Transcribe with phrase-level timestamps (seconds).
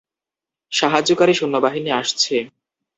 [0.71, 2.35] সাহায্যকারী সৈন্যবাহিনী আসছে।